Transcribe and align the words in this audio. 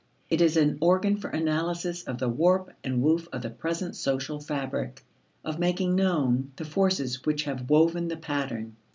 It 0.31 0.41
is 0.41 0.57
an 0.57 0.79
organ 0.81 1.15
for 1.17 1.29
analysis 1.29 2.01
of 2.05 2.17
the 2.17 2.27
warp 2.27 2.73
and 2.83 3.03
woof 3.03 3.27
of 3.31 3.43
the 3.43 3.51
present 3.51 3.95
social 3.95 4.39
fabric, 4.39 5.05
of 5.45 5.59
making 5.59 5.95
known 5.95 6.53
the 6.55 6.65
forces 6.65 7.23
which 7.23 7.43
have 7.43 7.69
woven 7.69 8.07
the 8.07 8.17
pattern. 8.17 8.77